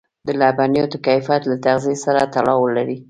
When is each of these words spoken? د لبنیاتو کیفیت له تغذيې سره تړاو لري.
د 0.27 0.29
لبنیاتو 0.41 0.97
کیفیت 1.05 1.43
له 1.51 1.55
تغذيې 1.65 1.95
سره 2.05 2.21
تړاو 2.33 2.63
لري. 2.75 2.97